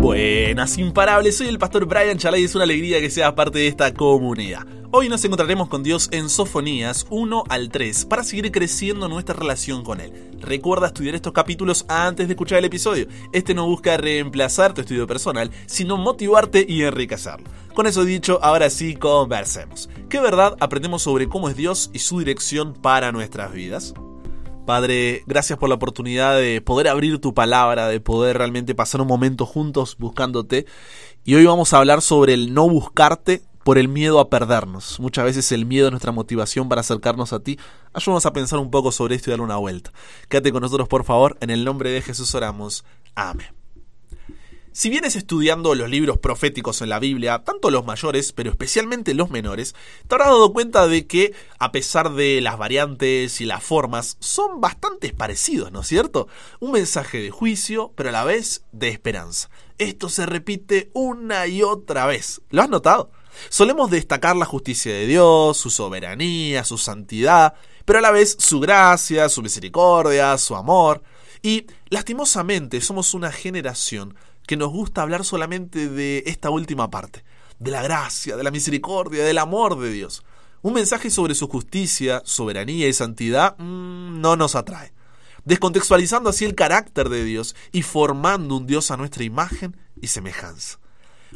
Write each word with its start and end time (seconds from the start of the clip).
Buenas, 0.00 0.78
imparables, 0.78 1.36
soy 1.36 1.48
el 1.48 1.58
pastor 1.58 1.84
Brian 1.84 2.16
Chalai 2.16 2.40
y 2.40 2.44
es 2.44 2.54
una 2.54 2.64
alegría 2.64 3.00
que 3.00 3.10
seas 3.10 3.34
parte 3.34 3.58
de 3.58 3.66
esta 3.66 3.92
comunidad. 3.92 4.66
Hoy 4.92 5.10
nos 5.10 5.22
encontraremos 5.26 5.68
con 5.68 5.82
Dios 5.82 6.08
en 6.10 6.30
Sofonías 6.30 7.06
1 7.10 7.44
al 7.50 7.68
3 7.68 8.06
para 8.06 8.24
seguir 8.24 8.50
creciendo 8.50 9.10
nuestra 9.10 9.34
relación 9.36 9.84
con 9.84 10.00
Él. 10.00 10.30
Recuerda 10.40 10.86
estudiar 10.86 11.16
estos 11.16 11.34
capítulos 11.34 11.84
antes 11.86 12.28
de 12.28 12.32
escuchar 12.32 12.60
el 12.60 12.64
episodio. 12.64 13.08
Este 13.34 13.52
no 13.52 13.66
busca 13.66 13.98
reemplazar 13.98 14.72
tu 14.72 14.80
estudio 14.80 15.06
personal, 15.06 15.50
sino 15.66 15.98
motivarte 15.98 16.64
y 16.66 16.82
enriquecerlo. 16.82 17.50
Con 17.74 17.86
eso 17.86 18.02
dicho, 18.06 18.38
ahora 18.42 18.70
sí 18.70 18.96
conversemos. 18.96 19.90
¿Qué 20.08 20.18
verdad 20.18 20.56
aprendemos 20.60 21.02
sobre 21.02 21.28
cómo 21.28 21.50
es 21.50 21.56
Dios 21.56 21.90
y 21.92 21.98
su 21.98 22.20
dirección 22.20 22.72
para 22.72 23.12
nuestras 23.12 23.52
vidas? 23.52 23.92
Padre, 24.70 25.24
gracias 25.26 25.58
por 25.58 25.68
la 25.68 25.74
oportunidad 25.74 26.38
de 26.38 26.60
poder 26.60 26.86
abrir 26.86 27.20
tu 27.20 27.34
palabra, 27.34 27.88
de 27.88 27.98
poder 27.98 28.38
realmente 28.38 28.72
pasar 28.72 29.00
un 29.00 29.08
momento 29.08 29.44
juntos 29.44 29.96
buscándote. 29.98 30.64
Y 31.24 31.34
hoy 31.34 31.44
vamos 31.44 31.72
a 31.72 31.78
hablar 31.78 32.02
sobre 32.02 32.34
el 32.34 32.54
no 32.54 32.68
buscarte 32.68 33.42
por 33.64 33.78
el 33.78 33.88
miedo 33.88 34.20
a 34.20 34.30
perdernos. 34.30 35.00
Muchas 35.00 35.24
veces 35.24 35.50
el 35.50 35.66
miedo 35.66 35.88
es 35.88 35.90
nuestra 35.90 36.12
motivación 36.12 36.68
para 36.68 36.82
acercarnos 36.82 37.32
a 37.32 37.40
ti. 37.40 37.58
Ayúdanos 37.94 38.26
a 38.26 38.32
pensar 38.32 38.60
un 38.60 38.70
poco 38.70 38.92
sobre 38.92 39.16
esto 39.16 39.30
y 39.30 39.32
darle 39.32 39.46
una 39.46 39.56
vuelta. 39.56 39.92
Quédate 40.28 40.52
con 40.52 40.62
nosotros, 40.62 40.86
por 40.86 41.02
favor. 41.02 41.36
En 41.40 41.50
el 41.50 41.64
nombre 41.64 41.90
de 41.90 42.00
Jesús 42.00 42.32
oramos. 42.36 42.84
Amén. 43.16 43.59
Si 44.80 44.88
vienes 44.88 45.14
estudiando 45.14 45.74
los 45.74 45.90
libros 45.90 46.16
proféticos 46.16 46.80
en 46.80 46.88
la 46.88 46.98
Biblia, 46.98 47.44
tanto 47.44 47.70
los 47.70 47.84
mayores, 47.84 48.32
pero 48.32 48.48
especialmente 48.48 49.12
los 49.12 49.28
menores, 49.28 49.74
te 50.08 50.14
habrás 50.14 50.28
dado 50.28 50.54
cuenta 50.54 50.88
de 50.88 51.06
que, 51.06 51.34
a 51.58 51.70
pesar 51.70 52.14
de 52.14 52.40
las 52.40 52.56
variantes 52.56 53.42
y 53.42 53.44
las 53.44 53.62
formas, 53.62 54.16
son 54.20 54.62
bastante 54.62 55.12
parecidos, 55.12 55.70
¿no 55.70 55.82
es 55.82 55.86
cierto? 55.86 56.28
Un 56.60 56.72
mensaje 56.72 57.20
de 57.20 57.30
juicio, 57.30 57.92
pero 57.94 58.08
a 58.08 58.12
la 58.12 58.24
vez 58.24 58.64
de 58.72 58.88
esperanza. 58.88 59.50
Esto 59.76 60.08
se 60.08 60.24
repite 60.24 60.90
una 60.94 61.46
y 61.46 61.62
otra 61.62 62.06
vez. 62.06 62.40
¿Lo 62.48 62.62
has 62.62 62.70
notado? 62.70 63.10
Solemos 63.50 63.90
destacar 63.90 64.34
la 64.34 64.46
justicia 64.46 64.94
de 64.94 65.06
Dios, 65.06 65.58
su 65.58 65.68
soberanía, 65.68 66.64
su 66.64 66.78
santidad, 66.78 67.52
pero 67.84 67.98
a 67.98 68.02
la 68.02 68.12
vez 68.12 68.34
su 68.38 68.60
gracia, 68.60 69.28
su 69.28 69.42
misericordia, 69.42 70.38
su 70.38 70.56
amor. 70.56 71.02
Y, 71.42 71.66
lastimosamente, 71.90 72.80
somos 72.80 73.12
una 73.12 73.30
generación 73.30 74.14
que 74.50 74.56
nos 74.56 74.72
gusta 74.72 75.02
hablar 75.02 75.24
solamente 75.24 75.88
de 75.88 76.24
esta 76.26 76.50
última 76.50 76.90
parte, 76.90 77.22
de 77.60 77.70
la 77.70 77.82
gracia, 77.82 78.36
de 78.36 78.42
la 78.42 78.50
misericordia, 78.50 79.22
del 79.22 79.38
amor 79.38 79.78
de 79.78 79.92
Dios. 79.92 80.24
Un 80.60 80.72
mensaje 80.72 81.08
sobre 81.08 81.36
su 81.36 81.46
justicia, 81.46 82.20
soberanía 82.24 82.88
y 82.88 82.92
santidad 82.92 83.54
mmm, 83.58 84.20
no 84.20 84.34
nos 84.34 84.56
atrae, 84.56 84.92
descontextualizando 85.44 86.30
así 86.30 86.44
el 86.44 86.56
carácter 86.56 87.10
de 87.10 87.22
Dios 87.22 87.54
y 87.70 87.82
formando 87.82 88.56
un 88.56 88.66
Dios 88.66 88.90
a 88.90 88.96
nuestra 88.96 89.22
imagen 89.22 89.76
y 90.02 90.08
semejanza. 90.08 90.80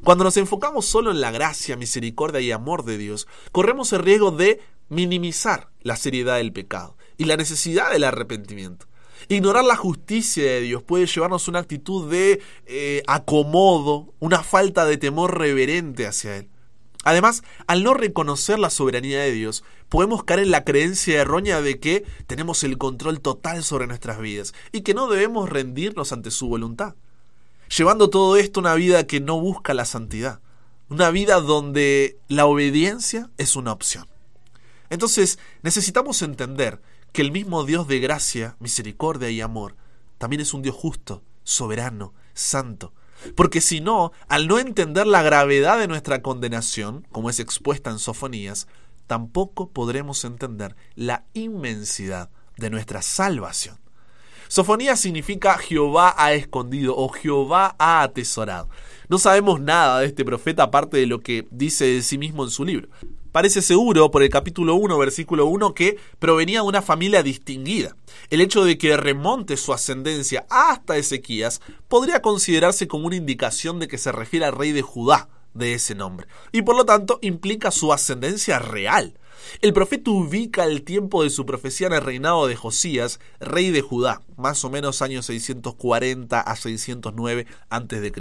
Cuando 0.03 0.25
nos 0.25 0.37
enfocamos 0.37 0.85
solo 0.85 1.13
en 1.13 1.21
la 1.21 1.31
gracia, 1.31 1.77
misericordia 1.77 2.41
y 2.41 2.51
amor 2.51 2.85
de 2.85 2.99
Dios, 2.99 3.29
corremos 3.53 3.93
el 3.93 4.01
riesgo 4.01 4.33
de 4.33 4.61
minimizar 4.89 5.69
la 5.83 5.95
seriedad 5.95 6.39
del 6.39 6.53
pecado 6.53 6.97
y 7.17 7.27
la 7.27 7.37
necesidad 7.37 7.93
del 7.93 8.03
arrepentimiento. 8.03 8.89
Ignorar 9.29 9.65
la 9.65 9.77
justicia 9.77 10.45
de 10.45 10.61
Dios 10.61 10.83
puede 10.83 11.07
llevarnos 11.07 11.47
a 11.47 11.51
una 11.51 11.61
actitud 11.61 12.11
de 12.11 12.43
eh, 12.67 13.03
acomodo, 13.07 14.13
una 14.21 14.43
falta 14.43 14.85
de 14.85 14.97
temor 14.97 15.39
reverente 15.39 16.07
hacia 16.07 16.37
Él. 16.37 16.49
Además, 17.05 17.43
al 17.67 17.85
no 17.85 17.93
reconocer 17.93 18.59
la 18.59 18.71
soberanía 18.71 19.21
de 19.21 19.33
Dios, 19.33 19.63
podemos 19.91 20.25
caer 20.25 20.41
en 20.41 20.51
la 20.51 20.65
creencia 20.65 21.21
errónea 21.21 21.61
de 21.61 21.79
que 21.79 22.05
tenemos 22.27 22.65
el 22.65 22.79
control 22.79 23.21
total 23.21 23.63
sobre 23.63 23.87
nuestras 23.87 24.19
vidas 24.19 24.55
y 24.73 24.81
que 24.81 24.95
no 24.95 25.09
debemos 25.09 25.51
rendirnos 25.51 26.13
ante 26.13 26.31
su 26.31 26.49
voluntad. 26.49 26.95
Llevando 27.77 28.09
todo 28.09 28.37
esto 28.37 28.61
a 28.61 28.63
una 28.63 28.75
vida 28.75 29.07
que 29.07 29.21
no 29.21 29.39
busca 29.39 29.75
la 29.75 29.85
santidad, 29.85 30.41
una 30.89 31.11
vida 31.11 31.41
donde 31.41 32.19
la 32.29 32.47
obediencia 32.47 33.31
es 33.37 33.55
una 33.55 33.73
opción. 33.73 34.07
Entonces, 34.89 35.39
necesitamos 35.63 36.23
entender 36.23 36.81
que 37.15 37.23
el 37.23 37.31
mismo 37.31 37.63
Dios 37.63 37.87
de 37.87 38.01
gracia, 38.01 38.57
misericordia 38.59 39.31
y 39.31 39.41
amor 39.41 39.77
también 40.19 40.43
es 40.43 40.53
un 40.53 40.63
Dios 40.63 40.75
justo, 40.75 41.23
soberano, 41.45 42.13
santo. 42.35 42.93
Porque 43.37 43.61
si 43.61 43.81
no, 43.81 44.11
al 44.27 44.49
no 44.49 44.59
entender 44.59 45.07
la 45.07 45.23
gravedad 45.23 45.79
de 45.79 45.87
nuestra 45.87 46.23
condenación, 46.23 47.07
como 47.13 47.31
es 47.31 47.39
expuesta 47.39 47.91
en 47.91 48.01
Sofonías, 48.01 48.67
tampoco 49.07 49.71
podremos 49.71 50.25
entender 50.25 50.75
la 50.97 51.25
inmensidad 51.35 52.31
de 52.57 52.71
nuestra 52.71 53.01
salvación. 53.01 53.79
Sofonía 54.49 54.97
significa 54.97 55.57
Jehová 55.57 56.17
ha 56.19 56.33
escondido 56.33 56.97
o 56.97 57.09
Jehová 57.11 57.77
ha 57.79 58.03
atesorado. 58.03 58.69
No 59.09 59.19
sabemos 59.19 59.61
nada 59.61 60.01
de 60.01 60.07
este 60.07 60.25
profeta 60.25 60.65
aparte 60.65 60.97
de 60.97 61.07
lo 61.07 61.21
que 61.21 61.47
dice 61.51 61.85
de 61.85 62.03
sí 62.03 62.19
mismo 62.19 62.45
en 62.45 62.51
su 62.51 62.65
libro. 62.65 62.89
Parece 63.33 63.63
seguro 63.63 64.11
por 64.11 64.23
el 64.23 64.31
capítulo 64.31 64.77
1, 64.77 64.97
versículo 64.97 65.47
1, 65.47 65.75
que 65.75 65.99
provenía 66.21 66.61
de 66.61 66.69
una 66.69 66.83
familia 66.83 67.23
distinguida. 67.23 67.97
El 68.31 68.41
hecho 68.41 68.65
de 68.65 68.79
que 68.79 68.97
remonte 68.97 69.57
su 69.57 69.73
ascendencia 69.73 70.47
hasta 70.49 70.97
Ezequías 70.97 71.61
podría 71.89 72.23
considerarse 72.23 72.87
como 72.87 73.09
una 73.09 73.17
indicación 73.17 73.81
de 73.81 73.89
que 73.89 73.99
se 73.99 74.13
refiere 74.13 74.47
al 74.47 74.57
rey 74.57 74.71
de 74.71 74.83
Judá 74.83 75.29
de 75.53 75.75
ese 75.75 75.95
nombre, 75.95 76.27
y 76.53 76.63
por 76.63 76.77
lo 76.77 76.85
tanto 76.85 77.19
implica 77.23 77.71
su 77.71 77.93
ascendencia 77.93 78.59
real. 78.59 79.19
El 79.61 79.73
profeta 79.73 80.11
ubica 80.11 80.65
el 80.65 80.83
tiempo 80.83 81.23
de 81.23 81.31
su 81.31 81.47
profecía 81.47 81.87
en 81.87 81.95
el 81.95 82.01
reinado 82.03 82.47
de 82.47 82.57
Josías, 82.57 83.21
rey 83.41 83.71
de 83.71 83.83
Judá, 83.83 84.23
más 84.37 84.65
o 84.65 84.71
menos 84.71 85.03
años 85.03 85.27
640 85.27 86.41
a 86.41 86.57
609 86.57 87.47
a.C. 87.71 88.13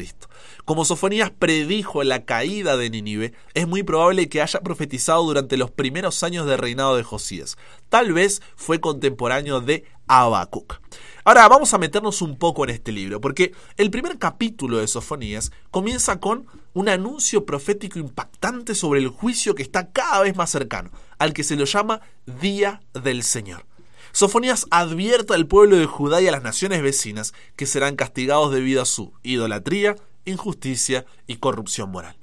Como 0.65 0.85
Sofonías 0.85 1.31
predijo 1.31 2.03
la 2.03 2.25
caída 2.25 2.77
de 2.77 2.89
Nínive, 2.89 3.33
es 3.53 3.67
muy 3.67 3.83
probable 3.83 4.29
que 4.29 4.41
haya 4.41 4.61
profetizado 4.61 5.23
durante 5.23 5.57
los 5.57 5.71
primeros 5.71 6.23
años 6.23 6.45
del 6.45 6.57
reinado 6.57 6.95
de 6.95 7.03
Josías. 7.03 7.57
Tal 7.89 8.13
vez 8.13 8.41
fue 8.55 8.79
contemporáneo 8.79 9.61
de 9.61 9.85
Ahora 10.07 11.47
vamos 11.47 11.73
a 11.73 11.77
meternos 11.77 12.21
un 12.21 12.37
poco 12.37 12.63
en 12.63 12.71
este 12.71 12.91
libro, 12.91 13.21
porque 13.21 13.53
el 13.77 13.89
primer 13.89 14.17
capítulo 14.17 14.77
de 14.77 14.87
Sofonías 14.87 15.51
comienza 15.71 16.19
con 16.19 16.45
un 16.73 16.89
anuncio 16.89 17.45
profético 17.45 17.99
impactante 17.99 18.75
sobre 18.75 18.99
el 18.99 19.07
juicio 19.07 19.55
que 19.55 19.63
está 19.63 19.89
cada 19.91 20.21
vez 20.21 20.35
más 20.35 20.49
cercano, 20.49 20.91
al 21.17 21.33
que 21.33 21.43
se 21.43 21.55
lo 21.55 21.65
llama 21.65 22.01
Día 22.25 22.81
del 22.93 23.23
Señor. 23.23 23.65
Sofonías 24.11 24.67
advierte 24.69 25.33
al 25.33 25.47
pueblo 25.47 25.77
de 25.77 25.85
Judá 25.85 26.21
y 26.21 26.27
a 26.27 26.31
las 26.31 26.43
naciones 26.43 26.81
vecinas 26.81 27.33
que 27.55 27.65
serán 27.65 27.95
castigados 27.95 28.53
debido 28.53 28.81
a 28.81 28.85
su 28.85 29.13
idolatría, 29.23 29.95
injusticia 30.25 31.05
y 31.25 31.37
corrupción 31.37 31.89
moral. 31.89 32.15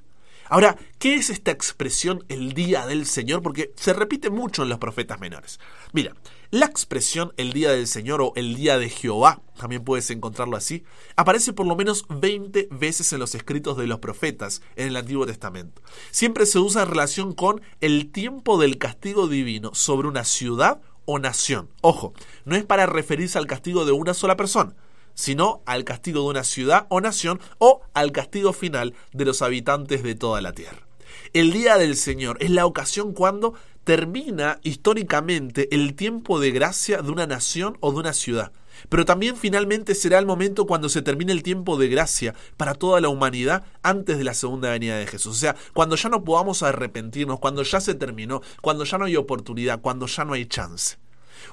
Ahora, 0.47 0.77
¿qué 0.99 1.15
es 1.15 1.29
esta 1.29 1.51
expresión 1.51 2.25
el 2.27 2.53
día 2.53 2.85
del 2.85 3.05
Señor? 3.05 3.41
Porque 3.41 3.71
se 3.75 3.93
repite 3.93 4.29
mucho 4.29 4.63
en 4.63 4.69
los 4.69 4.79
profetas 4.79 5.19
menores. 5.19 5.59
Mira, 5.93 6.13
la 6.51 6.65
expresión 6.65 7.33
el 7.37 7.53
día 7.53 7.71
del 7.71 7.87
Señor 7.87 8.21
o 8.21 8.33
el 8.35 8.55
día 8.55 8.77
de 8.77 8.89
Jehová, 8.89 9.41
también 9.57 9.85
puedes 9.85 10.09
encontrarlo 10.11 10.57
así, 10.57 10.83
aparece 11.15 11.53
por 11.53 11.65
lo 11.65 11.77
menos 11.77 12.05
20 12.09 12.67
veces 12.71 13.13
en 13.13 13.19
los 13.19 13.35
escritos 13.35 13.77
de 13.77 13.87
los 13.87 13.99
profetas 13.99 14.61
en 14.75 14.89
el 14.89 14.97
Antiguo 14.97 15.25
Testamento. 15.25 15.81
Siempre 16.11 16.45
se 16.45 16.59
usa 16.59 16.83
en 16.83 16.89
relación 16.89 17.33
con 17.33 17.61
el 17.79 18.11
tiempo 18.11 18.59
del 18.59 18.77
castigo 18.77 19.29
divino 19.29 19.73
sobre 19.73 20.09
una 20.09 20.25
ciudad 20.25 20.81
o 21.05 21.19
nación. 21.19 21.69
Ojo, 21.79 22.13
no 22.43 22.57
es 22.57 22.65
para 22.65 22.85
referirse 22.85 23.37
al 23.37 23.47
castigo 23.47 23.85
de 23.85 23.93
una 23.93 24.13
sola 24.13 24.35
persona, 24.35 24.75
sino 25.13 25.61
al 25.65 25.85
castigo 25.85 26.21
de 26.23 26.29
una 26.31 26.43
ciudad 26.43 26.85
o 26.89 26.99
nación 26.99 27.39
o 27.59 27.81
al 27.93 28.11
castigo 28.11 28.51
final 28.51 28.93
de 29.13 29.23
los 29.23 29.41
habitantes 29.41 30.03
de 30.03 30.15
toda 30.15 30.41
la 30.41 30.51
tierra. 30.51 30.85
El 31.33 31.53
día 31.53 31.77
del 31.77 31.95
Señor 31.95 32.35
es 32.41 32.49
la 32.49 32.65
ocasión 32.65 33.13
cuando 33.13 33.53
termina 33.83 34.59
históricamente 34.63 35.73
el 35.73 35.95
tiempo 35.95 36.39
de 36.39 36.51
gracia 36.51 37.01
de 37.01 37.11
una 37.11 37.27
nación 37.27 37.77
o 37.79 37.91
de 37.91 37.99
una 37.99 38.13
ciudad. 38.13 38.51
Pero 38.89 39.05
también 39.05 39.35
finalmente 39.37 39.95
será 39.95 40.17
el 40.19 40.25
momento 40.25 40.65
cuando 40.65 40.89
se 40.89 41.01
termine 41.01 41.31
el 41.31 41.43
tiempo 41.43 41.77
de 41.77 41.87
gracia 41.87 42.33
para 42.57 42.73
toda 42.73 43.01
la 43.01 43.09
humanidad 43.09 43.63
antes 43.83 44.17
de 44.17 44.23
la 44.23 44.33
segunda 44.33 44.71
venida 44.71 44.97
de 44.97 45.07
Jesús. 45.07 45.37
O 45.37 45.39
sea, 45.39 45.55
cuando 45.73 45.95
ya 45.95 46.09
no 46.09 46.23
podamos 46.23 46.63
arrepentirnos, 46.63 47.39
cuando 47.39 47.63
ya 47.63 47.79
se 47.79 47.95
terminó, 47.95 48.41
cuando 48.61 48.83
ya 48.83 48.97
no 48.97 49.05
hay 49.05 49.15
oportunidad, 49.17 49.81
cuando 49.81 50.07
ya 50.07 50.25
no 50.25 50.33
hay 50.33 50.45
chance. 50.45 50.97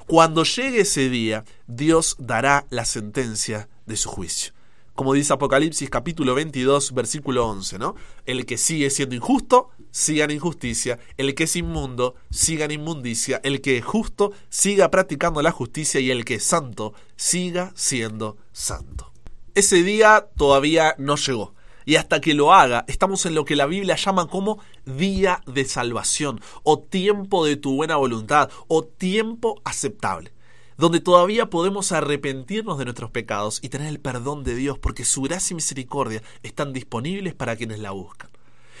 Cuando 0.07 0.43
llegue 0.43 0.81
ese 0.81 1.09
día, 1.09 1.45
Dios 1.67 2.15
dará 2.19 2.65
la 2.69 2.85
sentencia 2.85 3.69
de 3.85 3.97
su 3.97 4.09
juicio. 4.09 4.53
Como 4.93 5.13
dice 5.13 5.33
Apocalipsis 5.33 5.89
capítulo 5.89 6.35
22, 6.35 6.93
versículo 6.93 7.47
11, 7.47 7.79
¿no? 7.79 7.95
El 8.25 8.45
que 8.45 8.57
sigue 8.57 8.89
siendo 8.89 9.15
injusto, 9.15 9.69
siga 9.91 10.25
en 10.25 10.31
injusticia. 10.31 10.99
El 11.17 11.35
que 11.35 11.43
es 11.43 11.55
inmundo, 11.55 12.15
siga 12.29 12.65
en 12.65 12.71
inmundicia. 12.71 13.39
El 13.43 13.61
que 13.61 13.77
es 13.77 13.85
justo, 13.85 14.31
siga 14.49 14.91
practicando 14.91 15.41
la 15.41 15.51
justicia. 15.51 15.99
Y 15.99 16.11
el 16.11 16.25
que 16.25 16.35
es 16.35 16.43
santo, 16.43 16.93
siga 17.15 17.71
siendo 17.75 18.37
santo. 18.51 19.11
Ese 19.55 19.83
día 19.83 20.27
todavía 20.35 20.95
no 20.97 21.15
llegó 21.15 21.53
y 21.89 21.95
hasta 21.95 22.21
que 22.21 22.35
lo 22.35 22.53
haga, 22.53 22.85
estamos 22.87 23.25
en 23.25 23.33
lo 23.33 23.45
que 23.45 23.55
la 23.55 23.65
Biblia 23.65 23.95
llama 23.95 24.27
como 24.27 24.59
día 24.85 25.41
de 25.47 25.65
salvación, 25.65 26.39
o 26.61 26.77
tiempo 26.77 27.43
de 27.43 27.55
tu 27.55 27.77
buena 27.77 27.95
voluntad, 27.95 28.51
o 28.67 28.83
tiempo 28.83 29.59
aceptable. 29.65 30.31
donde 30.77 31.01
todavía 31.01 31.49
podemos 31.49 31.91
arrepentirnos 31.91 32.77
de 32.77 32.85
nuestros 32.85 33.11
pecados 33.11 33.59
y 33.61 33.67
tener 33.67 33.87
el 33.87 33.99
perdón 33.99 34.45
de 34.45 34.55
Dios, 34.55 34.77
porque 34.77 35.03
su 35.03 35.23
gracia 35.23 35.53
y 35.53 35.55
misericordia 35.55 36.21
están 36.41 36.71
disponibles 36.71 37.33
para 37.33 37.57
quienes 37.57 37.79
la 37.79 37.91
buscan. 37.91 38.28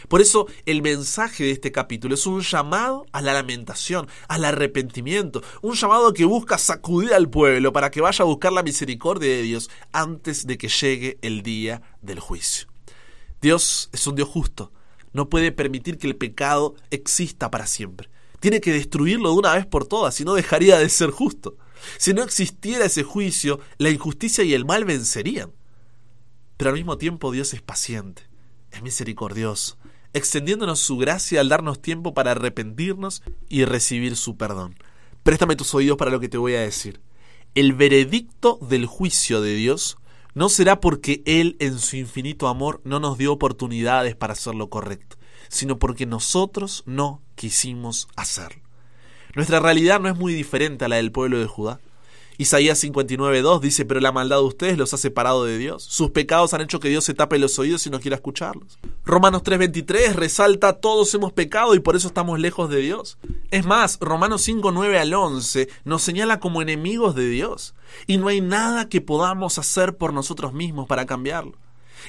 Por 0.07 0.21
eso 0.21 0.47
el 0.65 0.81
mensaje 0.81 1.43
de 1.43 1.51
este 1.51 1.71
capítulo 1.71 2.15
es 2.15 2.25
un 2.25 2.41
llamado 2.41 3.05
a 3.11 3.21
la 3.21 3.33
lamentación, 3.33 4.07
al 4.27 4.45
arrepentimiento, 4.45 5.41
un 5.61 5.75
llamado 5.75 6.13
que 6.13 6.25
busca 6.25 6.57
sacudir 6.57 7.13
al 7.13 7.29
pueblo 7.29 7.73
para 7.73 7.91
que 7.91 8.01
vaya 8.01 8.23
a 8.23 8.27
buscar 8.27 8.51
la 8.51 8.63
misericordia 8.63 9.29
de 9.29 9.41
Dios 9.41 9.69
antes 9.91 10.47
de 10.47 10.57
que 10.57 10.69
llegue 10.69 11.17
el 11.21 11.43
día 11.43 11.81
del 12.01 12.19
juicio. 12.19 12.67
Dios 13.41 13.89
es 13.93 14.05
un 14.07 14.15
Dios 14.15 14.29
justo, 14.29 14.71
no 15.13 15.29
puede 15.29 15.51
permitir 15.51 15.97
que 15.97 16.07
el 16.07 16.15
pecado 16.15 16.75
exista 16.91 17.49
para 17.49 17.67
siempre. 17.67 18.09
Tiene 18.39 18.61
que 18.61 18.71
destruirlo 18.71 19.31
de 19.31 19.37
una 19.37 19.53
vez 19.53 19.65
por 19.65 19.85
todas, 19.87 20.15
si 20.15 20.23
no 20.23 20.33
dejaría 20.33 20.77
de 20.77 20.89
ser 20.89 21.11
justo. 21.11 21.57
Si 21.97 22.13
no 22.13 22.23
existiera 22.23 22.85
ese 22.85 23.03
juicio, 23.03 23.59
la 23.77 23.89
injusticia 23.89 24.43
y 24.43 24.53
el 24.53 24.65
mal 24.65 24.85
vencerían. 24.85 25.51
Pero 26.57 26.69
al 26.69 26.75
mismo 26.75 26.97
tiempo 26.97 27.31
Dios 27.31 27.53
es 27.53 27.61
paciente, 27.61 28.23
es 28.71 28.81
misericordioso, 28.81 29.77
extendiéndonos 30.13 30.79
su 30.79 30.97
gracia 30.97 31.41
al 31.41 31.49
darnos 31.49 31.81
tiempo 31.81 32.13
para 32.13 32.31
arrepentirnos 32.31 33.23
y 33.47 33.65
recibir 33.65 34.15
su 34.15 34.37
perdón. 34.37 34.75
Préstame 35.23 35.55
tus 35.55 35.73
oídos 35.75 35.97
para 35.97 36.11
lo 36.11 36.19
que 36.19 36.29
te 36.29 36.37
voy 36.37 36.55
a 36.55 36.61
decir. 36.61 37.01
El 37.55 37.73
veredicto 37.73 38.57
del 38.61 38.85
juicio 38.85 39.41
de 39.41 39.53
Dios 39.55 39.97
no 40.33 40.49
será 40.49 40.79
porque 40.79 41.21
Él 41.25 41.57
en 41.59 41.79
su 41.79 41.97
infinito 41.97 42.47
amor 42.47 42.81
no 42.83 42.99
nos 42.99 43.17
dio 43.17 43.33
oportunidades 43.33 44.15
para 44.15 44.33
hacer 44.33 44.55
lo 44.55 44.69
correcto, 44.69 45.17
sino 45.47 45.79
porque 45.79 46.05
nosotros 46.05 46.83
no 46.85 47.21
quisimos 47.35 48.07
hacerlo. 48.15 48.61
Nuestra 49.35 49.59
realidad 49.59 49.99
no 49.99 50.09
es 50.09 50.15
muy 50.15 50.33
diferente 50.33 50.85
a 50.85 50.87
la 50.87 50.97
del 50.97 51.11
pueblo 51.11 51.39
de 51.39 51.45
Judá. 51.45 51.79
Isaías 52.39 52.81
59.2 52.81 53.59
dice, 53.59 53.83
pero 53.83 53.99
la 53.99 54.13
maldad 54.13 54.37
de 54.37 54.43
ustedes 54.43 54.77
los 54.77 54.93
ha 54.93 54.97
separado 54.97 55.43
de 55.43 55.57
Dios. 55.57 55.83
Sus 55.83 56.11
pecados 56.11 56.53
han 56.53 56.61
hecho 56.61 56.79
que 56.79 56.87
Dios 56.87 57.03
se 57.03 57.13
tape 57.13 57.37
los 57.37 57.59
oídos 57.59 57.85
y 57.85 57.89
no 57.89 57.99
quiera 57.99 58.15
escucharlos. 58.15 58.79
Romanos 59.03 59.43
3.23 59.43 60.13
resalta, 60.13 60.79
todos 60.79 61.13
hemos 61.13 61.33
pecado 61.33 61.75
y 61.75 61.81
por 61.81 61.97
eso 61.97 62.07
estamos 62.07 62.39
lejos 62.39 62.69
de 62.69 62.77
Dios. 62.77 63.17
Es 63.51 63.65
más, 63.65 63.97
Romanos 63.99 64.47
5.9 64.47 64.97
al 64.97 65.13
11 65.13 65.67
nos 65.83 66.01
señala 66.01 66.39
como 66.39 66.61
enemigos 66.61 67.13
de 67.13 67.27
Dios. 67.27 67.75
Y 68.07 68.15
no 68.19 68.29
hay 68.29 68.39
nada 68.39 68.87
que 68.87 69.01
podamos 69.01 69.59
hacer 69.59 69.97
por 69.97 70.13
nosotros 70.13 70.53
mismos 70.53 70.87
para 70.87 71.05
cambiarlo. 71.05 71.57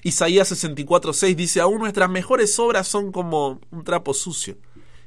Isaías 0.05 0.53
64.6 0.53 1.35
dice, 1.35 1.61
aún 1.61 1.81
nuestras 1.81 2.09
mejores 2.09 2.57
obras 2.61 2.87
son 2.87 3.11
como 3.11 3.61
un 3.73 3.83
trapo 3.83 4.15
sucio. 4.15 4.59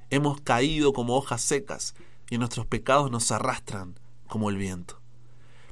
Hemos 0.09 0.41
caído 0.41 0.91
como 0.91 1.15
hojas 1.15 1.41
secas 1.41 1.95
y 2.29 2.37
nuestros 2.37 2.65
pecados 2.65 3.09
nos 3.09 3.31
arrastran 3.31 3.97
como 4.27 4.49
el 4.49 4.57
viento. 4.57 5.02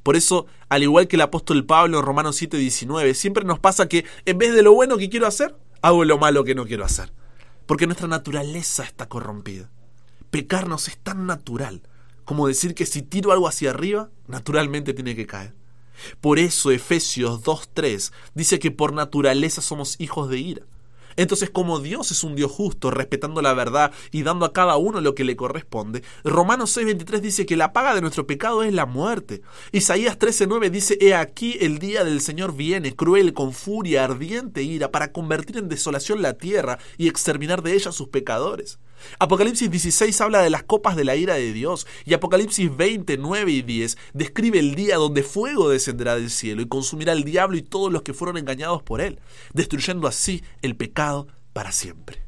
Por 0.02 0.16
eso, 0.16 0.46
al 0.68 0.82
igual 0.82 1.08
que 1.08 1.16
el 1.16 1.22
apóstol 1.22 1.64
Pablo 1.64 1.98
en 1.98 2.04
Romanos 2.04 2.40
7:19, 2.40 3.14
siempre 3.14 3.44
nos 3.44 3.58
pasa 3.58 3.88
que 3.88 4.04
en 4.24 4.38
vez 4.38 4.52
de 4.52 4.62
lo 4.62 4.74
bueno 4.74 4.98
que 4.98 5.08
quiero 5.08 5.26
hacer, 5.26 5.56
hago 5.80 6.04
lo 6.04 6.18
malo 6.18 6.44
que 6.44 6.54
no 6.54 6.66
quiero 6.66 6.84
hacer. 6.84 7.12
Porque 7.66 7.86
nuestra 7.86 8.08
naturaleza 8.08 8.82
está 8.82 9.08
corrompida. 9.08 9.70
Pecarnos 10.30 10.88
es 10.88 10.98
tan 10.98 11.26
natural 11.26 11.82
como 12.24 12.48
decir 12.48 12.74
que 12.74 12.86
si 12.86 13.02
tiro 13.02 13.32
algo 13.32 13.48
hacia 13.48 13.70
arriba, 13.70 14.10
naturalmente 14.26 14.94
tiene 14.94 15.16
que 15.16 15.26
caer. 15.26 15.54
Por 16.20 16.38
eso 16.38 16.70
Efesios 16.70 17.42
2.3 17.42 18.12
dice 18.34 18.58
que 18.58 18.70
por 18.70 18.92
naturaleza 18.92 19.60
somos 19.60 20.00
hijos 20.00 20.28
de 20.28 20.38
ira. 20.38 20.62
Entonces, 21.16 21.50
como 21.50 21.80
Dios 21.80 22.10
es 22.10 22.24
un 22.24 22.34
Dios 22.34 22.50
justo, 22.50 22.90
respetando 22.90 23.42
la 23.42 23.54
verdad 23.54 23.92
y 24.10 24.22
dando 24.22 24.46
a 24.46 24.52
cada 24.52 24.76
uno 24.76 25.00
lo 25.00 25.14
que 25.14 25.24
le 25.24 25.36
corresponde, 25.36 26.02
Romanos 26.24 26.76
6:23 26.76 27.20
dice 27.20 27.46
que 27.46 27.56
la 27.56 27.72
paga 27.72 27.94
de 27.94 28.00
nuestro 28.00 28.26
pecado 28.26 28.62
es 28.62 28.72
la 28.72 28.86
muerte. 28.86 29.42
Isaías 29.72 30.18
13:9 30.18 30.70
dice, 30.70 30.98
He 31.00 31.14
aquí 31.14 31.56
el 31.60 31.78
día 31.78 32.04
del 32.04 32.20
Señor 32.20 32.54
viene, 32.54 32.94
cruel, 32.94 33.32
con 33.32 33.52
furia, 33.52 34.04
ardiente 34.04 34.62
ira, 34.62 34.90
para 34.90 35.12
convertir 35.12 35.58
en 35.58 35.68
desolación 35.68 36.22
la 36.22 36.34
tierra 36.34 36.78
y 36.98 37.08
exterminar 37.08 37.62
de 37.62 37.74
ella 37.74 37.92
sus 37.92 38.08
pecadores. 38.08 38.78
Apocalipsis 39.18 39.70
16 39.70 40.20
habla 40.20 40.42
de 40.42 40.50
las 40.50 40.62
copas 40.62 40.96
de 40.96 41.04
la 41.04 41.16
ira 41.16 41.34
de 41.34 41.52
Dios 41.52 41.86
y 42.04 42.14
Apocalipsis 42.14 42.74
20, 42.76 43.16
9 43.18 43.52
y 43.52 43.62
10 43.62 43.98
describe 44.14 44.58
el 44.58 44.74
día 44.74 44.96
donde 44.96 45.22
fuego 45.22 45.68
descenderá 45.68 46.14
del 46.16 46.30
cielo 46.30 46.62
y 46.62 46.68
consumirá 46.68 47.12
al 47.12 47.24
diablo 47.24 47.56
y 47.56 47.62
todos 47.62 47.92
los 47.92 48.02
que 48.02 48.14
fueron 48.14 48.36
engañados 48.36 48.82
por 48.82 49.00
él, 49.00 49.18
destruyendo 49.52 50.08
así 50.08 50.42
el 50.62 50.76
pecado 50.76 51.28
para 51.52 51.72
siempre. 51.72 52.22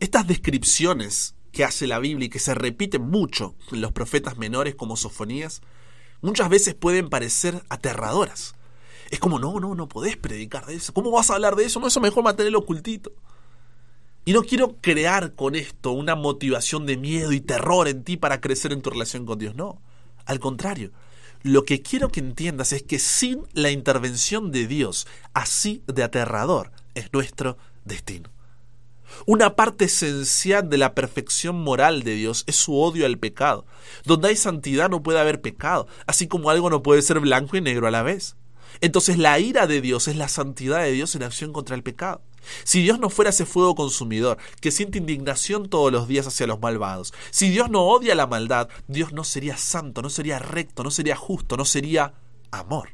Estas 0.00 0.26
descripciones 0.26 1.34
que 1.52 1.64
hace 1.64 1.86
la 1.86 1.98
Biblia 1.98 2.26
y 2.26 2.30
que 2.30 2.38
se 2.38 2.54
repiten 2.54 3.02
mucho 3.02 3.54
en 3.72 3.80
los 3.80 3.92
profetas 3.92 4.36
menores 4.36 4.74
como 4.74 4.96
Sofonías, 4.96 5.62
muchas 6.20 6.48
veces 6.48 6.74
pueden 6.74 7.08
parecer 7.08 7.62
aterradoras. 7.68 8.54
Es 9.10 9.20
como, 9.20 9.38
no, 9.38 9.60
no, 9.60 9.74
no 9.74 9.88
podés 9.88 10.16
predicar 10.16 10.66
de 10.66 10.74
eso. 10.74 10.92
¿Cómo 10.92 11.10
vas 11.10 11.30
a 11.30 11.34
hablar 11.34 11.54
de 11.54 11.64
eso? 11.64 11.78
No, 11.78 11.86
eso 11.86 12.00
mejor 12.00 12.24
mantenerlo 12.24 12.58
ocultito. 12.58 13.12
Y 14.24 14.32
no 14.32 14.42
quiero 14.42 14.76
crear 14.80 15.34
con 15.34 15.54
esto 15.54 15.92
una 15.92 16.14
motivación 16.14 16.86
de 16.86 16.96
miedo 16.96 17.32
y 17.32 17.40
terror 17.40 17.88
en 17.88 18.04
ti 18.04 18.16
para 18.16 18.40
crecer 18.40 18.72
en 18.72 18.80
tu 18.80 18.90
relación 18.90 19.26
con 19.26 19.38
Dios. 19.38 19.54
No, 19.54 19.82
al 20.24 20.40
contrario. 20.40 20.92
Lo 21.42 21.66
que 21.66 21.82
quiero 21.82 22.08
que 22.08 22.20
entiendas 22.20 22.72
es 22.72 22.82
que 22.82 22.98
sin 22.98 23.42
la 23.52 23.70
intervención 23.70 24.50
de 24.50 24.66
Dios, 24.66 25.06
así 25.34 25.82
de 25.86 26.02
aterrador, 26.02 26.72
es 26.94 27.12
nuestro 27.12 27.58
destino. 27.84 28.30
Una 29.26 29.56
parte 29.56 29.84
esencial 29.84 30.70
de 30.70 30.78
la 30.78 30.94
perfección 30.94 31.56
moral 31.56 32.02
de 32.02 32.14
Dios 32.14 32.44
es 32.46 32.56
su 32.56 32.78
odio 32.78 33.04
al 33.04 33.18
pecado. 33.18 33.66
Donde 34.04 34.28
hay 34.28 34.36
santidad 34.36 34.88
no 34.88 35.02
puede 35.02 35.20
haber 35.20 35.42
pecado, 35.42 35.86
así 36.06 36.28
como 36.28 36.48
algo 36.48 36.70
no 36.70 36.82
puede 36.82 37.02
ser 37.02 37.20
blanco 37.20 37.58
y 37.58 37.60
negro 37.60 37.86
a 37.86 37.90
la 37.90 38.02
vez. 38.02 38.36
Entonces 38.80 39.18
la 39.18 39.38
ira 39.38 39.66
de 39.66 39.82
Dios 39.82 40.08
es 40.08 40.16
la 40.16 40.28
santidad 40.28 40.82
de 40.82 40.92
Dios 40.92 41.14
en 41.14 41.22
acción 41.24 41.52
contra 41.52 41.76
el 41.76 41.82
pecado. 41.82 42.22
Si 42.64 42.82
Dios 42.82 42.98
no 42.98 43.10
fuera 43.10 43.30
ese 43.30 43.46
fuego 43.46 43.74
consumidor 43.74 44.38
que 44.60 44.70
siente 44.70 44.98
indignación 44.98 45.68
todos 45.68 45.92
los 45.92 46.08
días 46.08 46.26
hacia 46.26 46.46
los 46.46 46.60
malvados, 46.60 47.12
si 47.30 47.50
Dios 47.50 47.70
no 47.70 47.82
odia 47.82 48.14
la 48.14 48.26
maldad, 48.26 48.68
Dios 48.88 49.12
no 49.12 49.24
sería 49.24 49.56
santo, 49.56 50.02
no 50.02 50.10
sería 50.10 50.38
recto, 50.38 50.82
no 50.82 50.90
sería 50.90 51.16
justo, 51.16 51.56
no 51.56 51.64
sería 51.64 52.14
amor. 52.50 52.90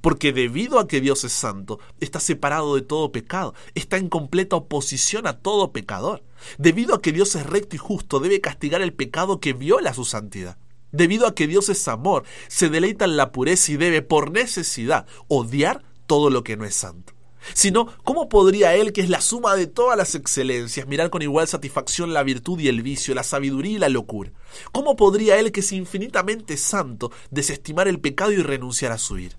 Porque 0.00 0.32
debido 0.32 0.78
a 0.78 0.86
que 0.86 1.00
Dios 1.00 1.24
es 1.24 1.32
santo, 1.32 1.80
está 2.00 2.20
separado 2.20 2.76
de 2.76 2.82
todo 2.82 3.12
pecado, 3.12 3.54
está 3.74 3.96
en 3.96 4.08
completa 4.08 4.56
oposición 4.56 5.26
a 5.26 5.38
todo 5.38 5.72
pecador. 5.72 6.22
Debido 6.58 6.94
a 6.94 7.02
que 7.02 7.12
Dios 7.12 7.34
es 7.34 7.46
recto 7.46 7.76
y 7.76 7.78
justo, 7.78 8.20
debe 8.20 8.40
castigar 8.40 8.82
el 8.82 8.92
pecado 8.92 9.40
que 9.40 9.52
viola 9.52 9.94
su 9.94 10.04
santidad. 10.04 10.58
Debido 10.92 11.26
a 11.26 11.34
que 11.34 11.46
Dios 11.46 11.68
es 11.68 11.86
amor, 11.88 12.24
se 12.48 12.68
deleita 12.68 13.04
en 13.04 13.16
la 13.16 13.32
pureza 13.32 13.72
y 13.72 13.76
debe, 13.76 14.02
por 14.02 14.30
necesidad, 14.30 15.06
odiar 15.28 15.82
todo 16.06 16.30
lo 16.30 16.42
que 16.42 16.56
no 16.56 16.64
es 16.64 16.74
santo 16.74 17.14
sino 17.54 17.86
cómo 18.04 18.28
podría 18.28 18.74
Él, 18.74 18.92
que 18.92 19.00
es 19.00 19.08
la 19.08 19.20
suma 19.20 19.54
de 19.56 19.66
todas 19.66 19.96
las 19.96 20.14
excelencias, 20.14 20.86
mirar 20.86 21.10
con 21.10 21.22
igual 21.22 21.48
satisfacción 21.48 22.12
la 22.12 22.22
virtud 22.22 22.58
y 22.60 22.68
el 22.68 22.82
vicio, 22.82 23.14
la 23.14 23.22
sabiduría 23.22 23.72
y 23.72 23.78
la 23.78 23.88
locura. 23.88 24.32
¿Cómo 24.72 24.96
podría 24.96 25.38
Él, 25.38 25.52
que 25.52 25.60
es 25.60 25.72
infinitamente 25.72 26.56
santo, 26.56 27.10
desestimar 27.30 27.88
el 27.88 28.00
pecado 28.00 28.32
y 28.32 28.42
renunciar 28.42 28.92
a 28.92 28.98
su 28.98 29.18
ira? 29.18 29.36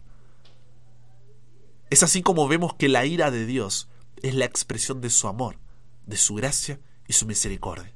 Es 1.90 2.04
así 2.04 2.22
como 2.22 2.48
vemos 2.48 2.74
que 2.76 2.90
la 2.90 3.06
ira 3.06 3.32
de 3.32 3.46
Dios 3.46 3.90
es 4.22 4.36
la 4.36 4.46
expresión 4.46 5.02
de 5.02 5.10
su 5.10 5.28
amor, 5.28 5.58
de 6.06 6.18
su 6.18 6.36
gracia 6.36 6.80
y 7.08 7.14
su 7.14 7.26
misericordia. 7.26 7.94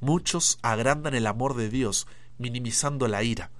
Muchos 0.00 0.58
agrandan 0.62 1.14
el 1.14 1.26
amor 1.26 1.56
de 1.56 1.68
Dios 1.68 2.06
minimizando 2.38 3.08
la 3.08 3.22
ira, 3.22 3.50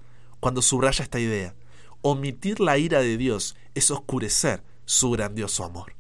cuando 0.41 0.63
subraya 0.63 1.05
esta 1.05 1.21
idea. 1.21 1.55
Omitir 2.03 2.61
la 2.61 2.79
ira 2.79 3.01
de 3.01 3.17
Dios 3.17 3.57
es 3.75 3.91
oscurecer 3.91 4.63
su 4.85 5.11
grandioso 5.11 5.65
amor. 5.65 5.95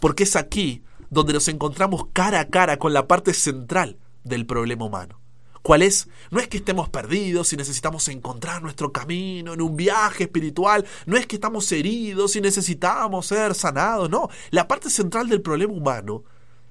Porque 0.00 0.24
es 0.24 0.36
aquí 0.36 0.82
donde 1.10 1.32
nos 1.32 1.48
encontramos 1.48 2.06
cara 2.12 2.40
a 2.40 2.48
cara 2.48 2.78
con 2.78 2.92
la 2.92 3.08
parte 3.08 3.34
central 3.34 3.98
del 4.24 4.46
problema 4.46 4.84
humano. 4.84 5.20
¿Cuál 5.62 5.82
es? 5.82 6.08
No 6.30 6.40
es 6.40 6.48
que 6.48 6.56
estemos 6.56 6.88
perdidos 6.88 7.52
y 7.52 7.56
necesitamos 7.56 8.08
encontrar 8.08 8.62
nuestro 8.62 8.92
camino 8.92 9.52
en 9.52 9.60
un 9.60 9.76
viaje 9.76 10.24
espiritual, 10.24 10.86
no 11.04 11.18
es 11.18 11.26
que 11.26 11.36
estamos 11.36 11.70
heridos 11.70 12.34
y 12.36 12.40
necesitamos 12.40 13.26
ser 13.26 13.54
sanados, 13.54 14.08
no. 14.08 14.30
La 14.50 14.66
parte 14.66 14.88
central 14.88 15.28
del 15.28 15.42
problema 15.42 15.74
humano 15.74 16.24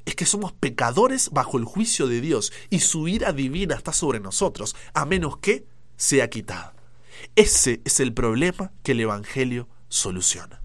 es 0.05 0.15
que 0.15 0.25
somos 0.25 0.53
pecadores 0.53 1.29
bajo 1.29 1.59
el 1.59 1.65
juicio 1.65 2.07
de 2.07 2.19
Dios 2.19 2.51
y 2.71 2.79
su 2.79 3.07
ira 3.07 3.31
divina 3.31 3.75
está 3.75 3.93
sobre 3.93 4.19
nosotros, 4.19 4.75
a 4.93 5.05
menos 5.05 5.37
que 5.37 5.67
sea 5.95 6.29
quitada. 6.29 6.73
Ese 7.35 7.81
es 7.85 7.99
el 7.99 8.13
problema 8.13 8.71
que 8.81 8.93
el 8.93 9.01
Evangelio 9.01 9.67
soluciona. 9.87 10.58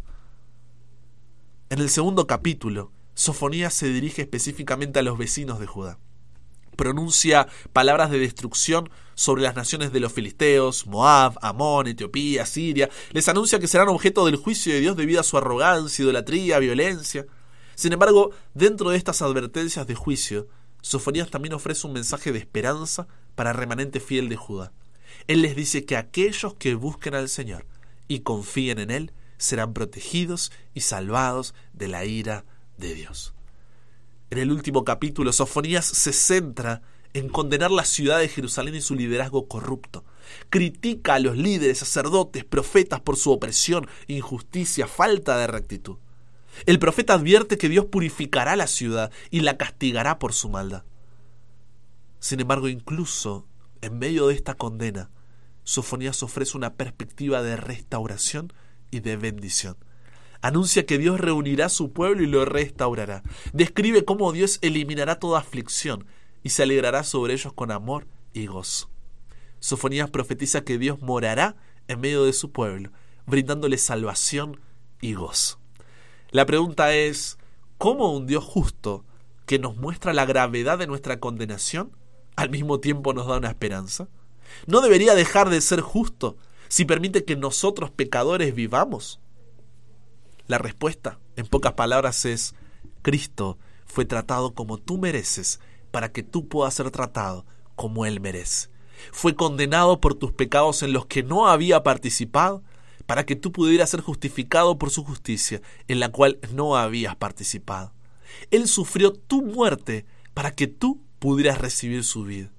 En 1.71 1.79
el 1.79 1.89
segundo 1.89 2.27
capítulo, 2.27 2.93
Sofonías 3.15 3.73
se 3.73 3.89
dirige 3.89 4.21
específicamente 4.21 4.99
a 4.99 5.03
los 5.03 5.17
vecinos 5.17 5.59
de 5.59 5.67
Judá. 5.67 5.99
Pronuncia 6.77 7.49
palabras 7.73 8.11
de 8.11 8.19
destrucción 8.19 8.91
sobre 9.15 9.45
las 9.45 9.57
naciones 9.57 9.91
de 9.91 9.99
los 9.99 10.13
filisteos, 10.13 10.87
Moab, 10.87 11.39
Amón, 11.41 11.87
Etiopía, 11.87 12.45
Siria. 12.45 12.91
Les 13.13 13.29
anuncia 13.29 13.59
que 13.59 13.67
serán 13.67 13.89
objeto 13.89 14.27
del 14.27 14.37
juicio 14.37 14.75
de 14.75 14.81
Dios 14.81 14.95
debido 14.95 15.21
a 15.21 15.25
su 15.25 15.39
arrogancia, 15.39 16.03
idolatría, 16.03 16.59
violencia. 16.59 17.25
Sin 17.77 17.95
embargo, 17.95 18.33
dentro 18.53 18.91
de 18.91 18.99
estas 18.99 19.23
advertencias 19.23 19.87
de 19.87 19.95
juicio, 19.95 20.49
Sofonías 20.83 21.31
también 21.31 21.55
ofrece 21.55 21.87
un 21.87 21.95
mensaje 21.95 22.31
de 22.31 22.41
esperanza 22.41 23.09
para 23.35 23.53
el 23.53 23.57
remanente 23.57 24.01
fiel 24.01 24.29
de 24.29 24.37
Judá. 24.37 24.73
Él 25.29 25.41
les 25.41 25.57
dice 25.57 25.87
que 25.87 25.97
aquellos 25.97 26.55
que 26.55 26.75
busquen 26.75 27.15
al 27.15 27.31
Señor 27.31 27.65
y 28.07 28.21
confíen 28.21 28.81
en 28.81 28.91
Él 28.91 29.13
serán 29.45 29.75
protegidos 29.75 30.53
y 30.73 30.81
salvados 30.81 31.55
de 31.73 31.89
la 31.89 32.05
ira 32.05 32.45
de 32.79 32.95
Dios. 32.95 33.35
En 34.31 34.39
el 34.39 34.51
último 34.51 34.85
capítulo, 34.85 35.33
Sofonías 35.33 35.85
se 35.85 36.13
centra 36.13 36.83
en 37.13 37.29
condenar 37.29 37.71
la 37.71 37.85
ciudad 37.85 38.19
de 38.19 38.29
Jerusalén 38.29 38.75
y 38.75 38.81
su 38.81 38.95
liderazgo 38.95 39.47
corrupto. 39.47 40.05
Critica 40.51 41.15
a 41.15 41.19
los 41.21 41.37
líderes, 41.37 41.79
sacerdotes, 41.79 42.45
profetas 42.45 43.01
por 43.01 43.17
su 43.17 43.31
opresión, 43.31 43.87
injusticia, 44.09 44.89
falta 44.89 45.39
de 45.39 45.47
rectitud. 45.47 45.99
El 46.67 46.79
profeta 46.79 47.15
advierte 47.15 47.59
que 47.59 47.69
Dios 47.69 47.87
purificará 47.87 48.57
la 48.57 48.67
ciudad 48.67 49.13
y 49.31 49.41
la 49.41 49.57
castigará 49.57 50.19
por 50.19 50.33
su 50.33 50.49
maldad. 50.49 50.85
Sin 52.19 52.41
embargo, 52.41 52.69
incluso 52.69 53.47
en 53.83 53.99
medio 53.99 54.27
de 54.27 54.35
esta 54.35 54.55
condena, 54.55 55.11
Sofonías 55.63 56.23
ofrece 56.23 56.57
una 56.57 56.75
perspectiva 56.75 57.43
de 57.43 57.57
restauración 57.57 58.53
y 58.95 59.01
de 59.01 59.17
bendición. 59.17 59.77
Anuncia 60.41 60.87
que 60.87 60.99
Dios 60.99 61.21
reunirá 61.21 61.67
a 61.67 61.71
su 61.71 61.93
pueblo 61.93 62.23
y 62.23 62.27
lo 62.27 62.45
restaurará. 62.45 63.23
Describe 63.53 64.05
cómo 64.05 64.31
Dios 64.33 64.59
eliminará 64.63 65.19
toda 65.19 65.41
aflicción 65.41 66.07
y 66.43 66.51
se 66.51 66.63
alegrará 66.63 67.03
sobre 67.03 67.35
ellos 67.35 67.53
con 67.53 67.71
amor 67.71 68.07
y 68.33 68.47
gozo. 68.47 68.91
Sofonías 69.59 70.11
profetiza 70.11 70.63
que 70.63 70.79
Dios 70.79 71.01
morará 71.01 71.57
en 71.89 72.01
medio 72.01 72.25
de 72.25 72.33
su 72.33 72.53
pueblo, 72.53 72.91
brindándole 73.27 73.79
salvación 73.79 74.61
y 75.01 75.15
gozo. 75.15 75.59
La 76.31 76.47
pregunta 76.47 76.95
es, 76.95 77.39
¿cómo 77.79 78.13
un 78.13 78.27
Dios 78.27 78.45
justo 78.45 79.05
que 79.47 79.59
nos 79.59 79.77
muestra 79.77 80.13
la 80.13 80.27
gravedad 80.27 80.79
de 80.79 80.87
nuestra 80.87 81.19
condenación 81.19 81.97
al 82.37 82.51
mismo 82.51 82.81
tiempo 82.81 83.13
nos 83.13 83.27
da 83.27 83.39
una 83.39 83.49
esperanza? 83.49 84.09
¿No 84.67 84.83
debería 84.83 85.15
dejar 85.15 85.49
de 85.49 85.61
ser 85.61 85.81
justo 85.81 86.37
si 86.69 86.85
permite 86.85 87.25
que 87.25 87.37
nosotros 87.37 87.91
pecadores 87.91 88.55
vivamos? 88.55 89.21
La 90.47 90.59
respuesta, 90.59 91.19
en 91.37 91.47
pocas 91.47 91.73
palabras, 91.75 92.25
es 92.25 92.55
Cristo 93.03 93.59
fue 93.85 94.05
tratado 94.05 94.55
como 94.55 94.79
tú 94.79 94.99
mereces 94.99 95.61
para 95.91 96.11
que 96.11 96.23
tú 96.23 96.49
puedas 96.49 96.75
ser 96.75 96.91
tratado 96.91 97.47
como 97.77 98.07
Él 98.07 98.21
merece. 98.21 98.69
Fue 99.13 99.35
condenado 99.35 100.01
por 100.01 100.15
tus 100.15 100.33
pecados 100.33 100.83
en 100.83 100.93
los 100.93 101.07
que 101.07 101.23
no 101.23 101.49
había 101.49 101.83
participado 101.83 102.63
para 103.07 103.27
que 103.27 103.37
tú 103.37 103.53
pudieras 103.53 103.91
ser 103.91 104.01
justificado 104.01 104.79
por 104.79 104.91
su 104.91 105.05
justicia 105.05 105.61
en 105.89 106.01
la 106.01 106.11
cual 106.11 106.39
no 106.53 106.77
habías 106.77 107.17
participado. 107.17 107.93
Él 108.51 108.67
sufrió 108.69 109.13
tu 109.13 109.43
muerte 109.43 110.07
para 110.33 110.53
que 110.53 110.67
tú 110.67 111.03
pudieras 111.19 111.61
recibir 111.61 112.05
su 112.05 112.25
vida. 112.25 112.51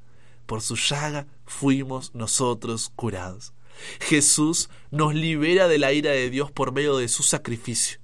Por 0.46 0.62
su 0.62 0.76
llaga 0.76 1.28
fuimos 1.46 2.14
nosotros 2.14 2.92
curados. 2.96 3.55
Jesús 4.00 4.70
nos 4.92 5.14
libera 5.14 5.68
de 5.68 5.78
la 5.78 5.94
ira 5.94 6.12
de 6.12 6.30
Dios 6.30 6.52
por 6.52 6.72
medio 6.72 6.98
de 6.98 7.08
su 7.08 7.24
sacrificio. 7.24 8.00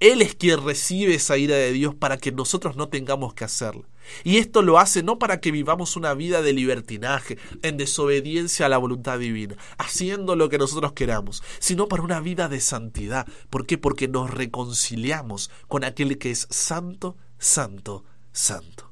Él 0.00 0.20
es 0.20 0.34
quien 0.34 0.64
recibe 0.64 1.14
esa 1.14 1.38
ira 1.38 1.54
de 1.54 1.70
Dios 1.70 1.94
para 1.94 2.18
que 2.18 2.32
nosotros 2.32 2.74
no 2.74 2.88
tengamos 2.88 3.34
que 3.34 3.44
hacerla. 3.44 3.84
Y 4.24 4.38
esto 4.38 4.60
lo 4.60 4.80
hace 4.80 5.04
no 5.04 5.20
para 5.20 5.40
que 5.40 5.52
vivamos 5.52 5.96
una 5.96 6.12
vida 6.12 6.42
de 6.42 6.52
libertinaje, 6.52 7.38
en 7.62 7.76
desobediencia 7.76 8.66
a 8.66 8.68
la 8.68 8.78
voluntad 8.78 9.20
divina, 9.20 9.56
haciendo 9.78 10.34
lo 10.34 10.48
que 10.48 10.58
nosotros 10.58 10.92
queramos, 10.92 11.44
sino 11.60 11.86
para 11.86 12.02
una 12.02 12.18
vida 12.18 12.48
de 12.48 12.60
santidad. 12.60 13.28
¿Por 13.48 13.64
qué? 13.64 13.78
Porque 13.78 14.08
nos 14.08 14.28
reconciliamos 14.30 15.52
con 15.68 15.84
aquel 15.84 16.18
que 16.18 16.32
es 16.32 16.48
santo, 16.50 17.16
santo, 17.38 18.04
santo. 18.32 18.91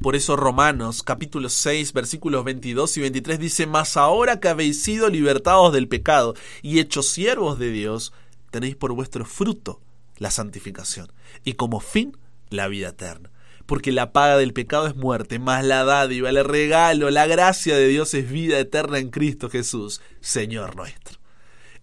Por 0.00 0.16
eso 0.16 0.36
Romanos 0.36 1.02
capítulo 1.02 1.48
6 1.48 1.92
versículos 1.92 2.44
22 2.44 2.96
y 2.96 3.00
23 3.00 3.38
dice, 3.38 3.66
Mas 3.66 3.96
ahora 3.96 4.40
que 4.40 4.48
habéis 4.48 4.82
sido 4.82 5.08
libertados 5.08 5.72
del 5.72 5.88
pecado 5.88 6.34
y 6.62 6.80
hechos 6.80 7.08
siervos 7.08 7.58
de 7.58 7.70
Dios, 7.70 8.12
tenéis 8.50 8.76
por 8.76 8.92
vuestro 8.92 9.24
fruto 9.24 9.80
la 10.18 10.30
santificación 10.30 11.12
y 11.44 11.54
como 11.54 11.80
fin 11.80 12.16
la 12.50 12.68
vida 12.68 12.88
eterna. 12.88 13.30
Porque 13.64 13.90
la 13.90 14.12
paga 14.12 14.36
del 14.36 14.52
pecado 14.52 14.86
es 14.86 14.94
muerte, 14.94 15.38
mas 15.38 15.64
la 15.64 15.84
dádiva, 15.84 16.30
el 16.30 16.44
regalo, 16.44 17.10
la 17.10 17.26
gracia 17.26 17.76
de 17.76 17.88
Dios 17.88 18.14
es 18.14 18.30
vida 18.30 18.58
eterna 18.58 18.98
en 18.98 19.10
Cristo 19.10 19.50
Jesús, 19.50 20.00
Señor 20.20 20.76
nuestro. 20.76 21.18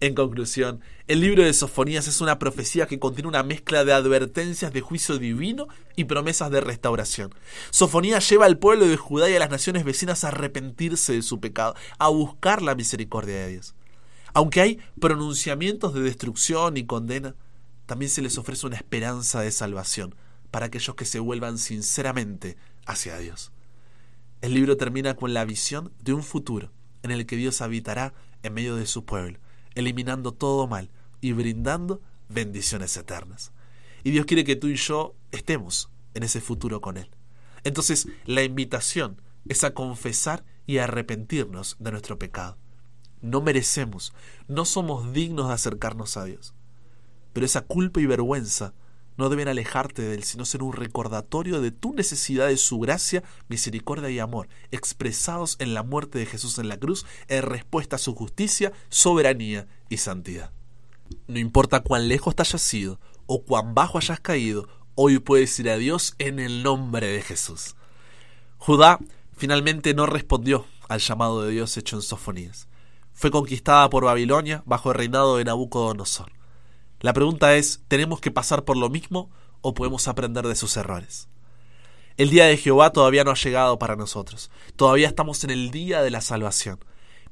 En 0.00 0.14
conclusión, 0.14 0.80
el 1.06 1.20
libro 1.20 1.44
de 1.44 1.52
Sofonías 1.52 2.08
es 2.08 2.20
una 2.20 2.38
profecía 2.38 2.86
que 2.86 2.98
contiene 2.98 3.28
una 3.28 3.42
mezcla 3.42 3.84
de 3.84 3.92
advertencias 3.92 4.72
de 4.72 4.80
juicio 4.80 5.18
divino 5.18 5.68
y 5.96 6.04
promesas 6.04 6.50
de 6.50 6.60
restauración. 6.60 7.34
Sofonías 7.70 8.28
lleva 8.28 8.46
al 8.46 8.58
pueblo 8.58 8.86
de 8.86 8.96
Judá 8.96 9.30
y 9.30 9.36
a 9.36 9.38
las 9.38 9.50
naciones 9.50 9.84
vecinas 9.84 10.24
a 10.24 10.28
arrepentirse 10.28 11.12
de 11.12 11.22
su 11.22 11.40
pecado, 11.40 11.74
a 11.98 12.08
buscar 12.08 12.62
la 12.62 12.74
misericordia 12.74 13.34
de 13.34 13.48
Dios. 13.52 13.74
Aunque 14.32 14.60
hay 14.60 14.80
pronunciamientos 15.00 15.94
de 15.94 16.00
destrucción 16.00 16.76
y 16.76 16.86
condena, 16.86 17.36
también 17.86 18.10
se 18.10 18.22
les 18.22 18.36
ofrece 18.38 18.66
una 18.66 18.76
esperanza 18.76 19.40
de 19.40 19.52
salvación 19.52 20.14
para 20.50 20.66
aquellos 20.66 20.96
que 20.96 21.04
se 21.04 21.20
vuelvan 21.20 21.58
sinceramente 21.58 22.56
hacia 22.86 23.18
Dios. 23.18 23.52
El 24.40 24.54
libro 24.54 24.76
termina 24.76 25.14
con 25.14 25.34
la 25.34 25.44
visión 25.44 25.92
de 26.00 26.12
un 26.12 26.22
futuro 26.22 26.72
en 27.02 27.10
el 27.10 27.26
que 27.26 27.36
Dios 27.36 27.60
habitará 27.60 28.14
en 28.42 28.54
medio 28.54 28.76
de 28.76 28.86
su 28.86 29.04
pueblo, 29.04 29.38
eliminando 29.74 30.32
todo 30.32 30.66
mal 30.66 30.90
y 31.20 31.32
brindando 31.32 32.00
bendiciones 32.28 32.96
eternas. 32.96 33.52
Y 34.02 34.10
Dios 34.10 34.26
quiere 34.26 34.44
que 34.44 34.56
tú 34.56 34.68
y 34.68 34.76
yo 34.76 35.14
estemos 35.32 35.90
en 36.14 36.22
ese 36.22 36.40
futuro 36.40 36.80
con 36.80 36.96
Él. 36.96 37.10
Entonces, 37.64 38.08
la 38.26 38.42
invitación 38.42 39.20
es 39.48 39.64
a 39.64 39.74
confesar 39.74 40.44
y 40.66 40.78
a 40.78 40.84
arrepentirnos 40.84 41.76
de 41.78 41.90
nuestro 41.90 42.18
pecado. 42.18 42.58
No 43.20 43.40
merecemos, 43.40 44.12
no 44.48 44.64
somos 44.64 45.12
dignos 45.12 45.48
de 45.48 45.54
acercarnos 45.54 46.16
a 46.16 46.24
Dios. 46.24 46.54
Pero 47.32 47.46
esa 47.46 47.62
culpa 47.62 48.00
y 48.00 48.06
vergüenza 48.06 48.74
no 49.16 49.28
deben 49.28 49.48
alejarte 49.48 50.02
de 50.02 50.14
Él, 50.14 50.24
sino 50.24 50.44
ser 50.44 50.62
un 50.62 50.72
recordatorio 50.72 51.60
de 51.60 51.70
tu 51.70 51.94
necesidad 51.94 52.48
de 52.48 52.56
su 52.56 52.78
gracia, 52.78 53.22
misericordia 53.48 54.10
y 54.10 54.18
amor, 54.18 54.48
expresados 54.70 55.56
en 55.60 55.74
la 55.74 55.82
muerte 55.82 56.18
de 56.18 56.26
Jesús 56.26 56.58
en 56.58 56.68
la 56.68 56.78
cruz, 56.78 57.06
en 57.28 57.42
respuesta 57.42 57.96
a 57.96 58.00
su 58.00 58.14
justicia, 58.14 58.72
soberanía 58.88 59.66
y 59.88 59.98
santidad. 59.98 60.50
No 61.26 61.38
importa 61.38 61.80
cuán 61.80 62.08
lejos 62.08 62.34
te 62.34 62.42
hayas 62.42 62.62
sido 62.62 62.98
o 63.26 63.42
cuán 63.44 63.74
bajo 63.74 63.98
hayas 63.98 64.20
caído, 64.20 64.68
hoy 64.94 65.18
puedes 65.18 65.58
ir 65.58 65.70
a 65.70 65.76
Dios 65.76 66.14
en 66.18 66.38
el 66.38 66.62
nombre 66.62 67.06
de 67.06 67.22
Jesús. 67.22 67.76
Judá 68.58 68.98
finalmente 69.36 69.94
no 69.94 70.06
respondió 70.06 70.66
al 70.88 71.00
llamado 71.00 71.42
de 71.42 71.52
Dios 71.52 71.76
hecho 71.76 71.96
en 71.96 72.02
Sofonías. 72.02 72.68
Fue 73.12 73.30
conquistada 73.30 73.88
por 73.90 74.04
Babilonia 74.04 74.62
bajo 74.66 74.90
el 74.90 74.96
reinado 74.96 75.36
de 75.36 75.44
Nabucodonosor. 75.44 76.33
La 77.04 77.12
pregunta 77.12 77.54
es, 77.54 77.82
¿tenemos 77.86 78.18
que 78.18 78.30
pasar 78.30 78.64
por 78.64 78.78
lo 78.78 78.88
mismo 78.88 79.30
o 79.60 79.74
podemos 79.74 80.08
aprender 80.08 80.48
de 80.48 80.56
sus 80.56 80.74
errores? 80.78 81.28
El 82.16 82.30
día 82.30 82.46
de 82.46 82.56
Jehová 82.56 82.94
todavía 82.94 83.24
no 83.24 83.30
ha 83.30 83.34
llegado 83.34 83.78
para 83.78 83.94
nosotros. 83.94 84.50
Todavía 84.74 85.06
estamos 85.06 85.44
en 85.44 85.50
el 85.50 85.70
día 85.70 86.00
de 86.00 86.10
la 86.10 86.22
salvación. 86.22 86.78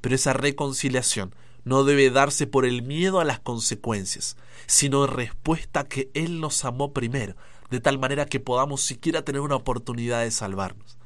Pero 0.02 0.14
esa 0.14 0.34
reconciliación 0.34 1.34
no 1.64 1.84
debe 1.84 2.10
darse 2.10 2.46
por 2.46 2.66
el 2.66 2.82
miedo 2.82 3.18
a 3.18 3.24
las 3.24 3.40
consecuencias, 3.40 4.36
sino 4.66 5.06
en 5.06 5.10
respuesta 5.10 5.84
que 5.84 6.10
Él 6.12 6.38
nos 6.38 6.66
amó 6.66 6.92
primero, 6.92 7.34
de 7.70 7.80
tal 7.80 7.98
manera 7.98 8.26
que 8.26 8.40
podamos 8.40 8.82
siquiera 8.82 9.24
tener 9.24 9.40
una 9.40 9.56
oportunidad 9.56 10.20
de 10.20 10.32
salvarnos. 10.32 10.98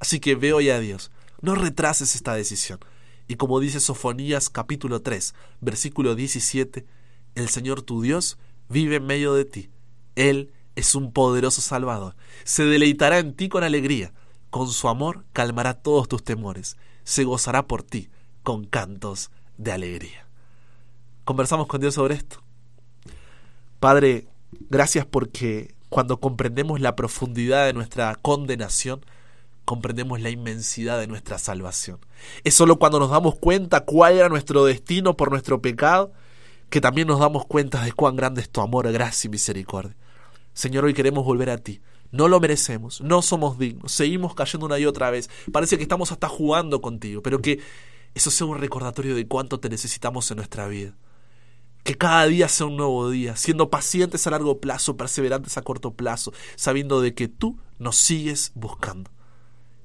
Así 0.00 0.18
que 0.18 0.34
veo 0.34 0.62
ya 0.62 0.76
a 0.76 0.80
Dios, 0.80 1.10
no 1.42 1.54
retrases 1.56 2.14
esta 2.14 2.34
decisión. 2.34 2.78
Y 3.28 3.34
como 3.34 3.60
dice 3.60 3.80
Sofonías 3.80 4.48
capítulo 4.48 5.02
3, 5.02 5.34
versículo 5.60 6.14
17, 6.14 6.86
el 7.34 7.48
Señor 7.48 7.82
tu 7.82 8.02
Dios 8.02 8.38
vive 8.68 8.96
en 8.96 9.06
medio 9.06 9.34
de 9.34 9.44
ti. 9.44 9.70
Él 10.16 10.52
es 10.76 10.94
un 10.94 11.12
poderoso 11.12 11.60
Salvador. 11.60 12.16
Se 12.44 12.64
deleitará 12.64 13.18
en 13.18 13.34
ti 13.34 13.48
con 13.48 13.64
alegría. 13.64 14.12
Con 14.50 14.68
su 14.68 14.88
amor 14.88 15.24
calmará 15.32 15.74
todos 15.74 16.08
tus 16.08 16.22
temores. 16.22 16.76
Se 17.04 17.24
gozará 17.24 17.66
por 17.66 17.82
ti 17.82 18.08
con 18.42 18.64
cantos 18.64 19.30
de 19.58 19.72
alegría. 19.72 20.26
Conversamos 21.24 21.66
con 21.66 21.80
Dios 21.80 21.94
sobre 21.94 22.14
esto. 22.14 22.42
Padre, 23.80 24.28
gracias 24.70 25.06
porque 25.06 25.74
cuando 25.88 26.20
comprendemos 26.20 26.80
la 26.80 26.96
profundidad 26.96 27.66
de 27.66 27.72
nuestra 27.72 28.14
condenación, 28.16 29.04
comprendemos 29.64 30.20
la 30.20 30.30
inmensidad 30.30 30.98
de 30.98 31.06
nuestra 31.06 31.38
salvación. 31.38 31.98
Es 32.44 32.54
solo 32.54 32.78
cuando 32.78 32.98
nos 32.98 33.10
damos 33.10 33.36
cuenta 33.36 33.80
cuál 33.80 34.14
era 34.14 34.28
nuestro 34.28 34.64
destino 34.64 35.16
por 35.16 35.30
nuestro 35.30 35.60
pecado 35.62 36.12
que 36.74 36.80
también 36.80 37.06
nos 37.06 37.20
damos 37.20 37.46
cuenta 37.46 37.84
de 37.84 37.92
cuán 37.92 38.16
grande 38.16 38.40
es 38.40 38.50
tu 38.50 38.60
amor, 38.60 38.90
gracia 38.90 39.28
y 39.28 39.30
misericordia. 39.30 39.96
Señor, 40.54 40.84
hoy 40.84 40.92
queremos 40.92 41.24
volver 41.24 41.48
a 41.50 41.58
ti. 41.58 41.80
No 42.10 42.26
lo 42.26 42.40
merecemos, 42.40 43.00
no 43.00 43.22
somos 43.22 43.60
dignos, 43.60 43.92
seguimos 43.92 44.34
cayendo 44.34 44.66
una 44.66 44.76
y 44.80 44.84
otra 44.84 45.08
vez. 45.12 45.30
Parece 45.52 45.76
que 45.76 45.84
estamos 45.84 46.10
hasta 46.10 46.28
jugando 46.28 46.80
contigo, 46.80 47.22
pero 47.22 47.40
que 47.40 47.60
eso 48.12 48.28
sea 48.32 48.48
un 48.48 48.58
recordatorio 48.58 49.14
de 49.14 49.28
cuánto 49.28 49.60
te 49.60 49.68
necesitamos 49.68 50.28
en 50.32 50.38
nuestra 50.38 50.66
vida. 50.66 50.96
Que 51.84 51.94
cada 51.94 52.26
día 52.26 52.48
sea 52.48 52.66
un 52.66 52.76
nuevo 52.76 53.08
día, 53.08 53.36
siendo 53.36 53.70
pacientes 53.70 54.26
a 54.26 54.30
largo 54.30 54.58
plazo, 54.58 54.96
perseverantes 54.96 55.56
a 55.56 55.62
corto 55.62 55.94
plazo, 55.94 56.32
sabiendo 56.56 57.00
de 57.00 57.14
que 57.14 57.28
tú 57.28 57.56
nos 57.78 57.94
sigues 57.94 58.50
buscando. 58.56 59.12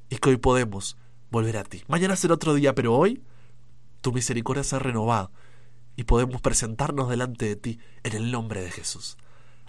Y 0.09 0.15
que 0.15 0.29
hoy 0.29 0.37
podemos 0.37 0.97
volver 1.29 1.57
a 1.57 1.63
ti. 1.63 1.83
Mañana 1.87 2.15
será 2.15 2.33
otro 2.33 2.55
día, 2.55 2.73
pero 2.73 2.95
hoy 2.95 3.21
tu 4.01 4.11
misericordia 4.11 4.63
se 4.63 4.75
ha 4.75 4.79
renovado 4.79 5.29
y 5.99 6.05
podemos 6.05 6.39
presentarnos 6.39 7.09
delante 7.09 7.45
de 7.45 7.57
ti 7.57 7.79
en 8.03 8.15
el 8.15 8.31
nombre 8.31 8.61
de 8.61 8.71
Jesús. 8.71 9.17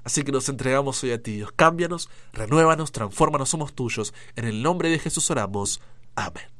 Así 0.04 0.22
que 0.22 0.30
nos 0.30 0.48
entregamos 0.48 1.02
hoy 1.02 1.10
a 1.10 1.20
ti, 1.20 1.32
Dios. 1.32 1.50
Cámbianos, 1.50 2.08
renuévanos, 2.32 2.92
transfórmanos, 2.92 3.48
somos 3.48 3.74
tuyos. 3.74 4.14
En 4.36 4.44
el 4.44 4.62
nombre 4.62 4.90
de 4.90 5.00
Jesús 5.00 5.28
oramos. 5.28 5.80
Amén. 6.14 6.59